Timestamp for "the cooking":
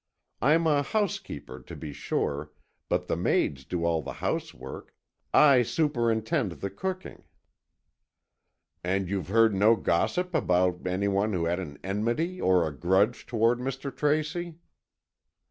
6.53-7.25